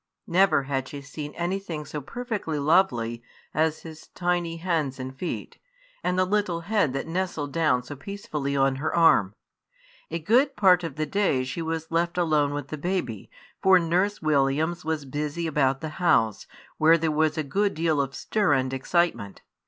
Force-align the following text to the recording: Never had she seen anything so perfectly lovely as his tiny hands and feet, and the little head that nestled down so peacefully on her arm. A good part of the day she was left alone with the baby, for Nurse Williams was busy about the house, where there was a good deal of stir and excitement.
Never 0.25 0.63
had 0.63 0.87
she 0.87 0.99
seen 0.99 1.31
anything 1.35 1.85
so 1.85 2.01
perfectly 2.01 2.57
lovely 2.57 3.21
as 3.53 3.81
his 3.81 4.07
tiny 4.15 4.57
hands 4.57 4.99
and 4.99 5.15
feet, 5.15 5.59
and 6.03 6.17
the 6.17 6.25
little 6.25 6.61
head 6.61 6.93
that 6.93 7.05
nestled 7.05 7.53
down 7.53 7.83
so 7.83 7.95
peacefully 7.95 8.57
on 8.57 8.77
her 8.77 8.95
arm. 8.95 9.35
A 10.09 10.17
good 10.17 10.55
part 10.55 10.83
of 10.83 10.95
the 10.95 11.05
day 11.05 11.43
she 11.43 11.61
was 11.61 11.91
left 11.91 12.17
alone 12.17 12.51
with 12.51 12.69
the 12.69 12.79
baby, 12.79 13.29
for 13.61 13.77
Nurse 13.77 14.23
Williams 14.23 14.83
was 14.83 15.05
busy 15.05 15.45
about 15.45 15.81
the 15.81 15.89
house, 16.01 16.47
where 16.79 16.97
there 16.97 17.11
was 17.11 17.37
a 17.37 17.43
good 17.43 17.75
deal 17.75 18.01
of 18.01 18.15
stir 18.15 18.53
and 18.53 18.73
excitement. 18.73 19.43